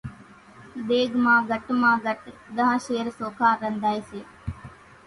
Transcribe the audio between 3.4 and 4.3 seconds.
رنڌائيَ سي۔